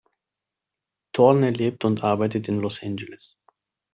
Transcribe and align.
Thorne 1.13 1.51
lebt 1.51 1.85
und 1.85 2.03
arbeitet 2.03 2.47
in 2.47 2.57
Los 2.59 2.81
Angeles. 2.81 3.37